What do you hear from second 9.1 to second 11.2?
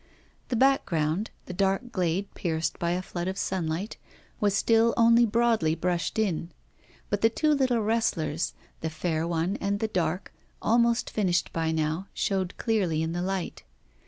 one and the dark almost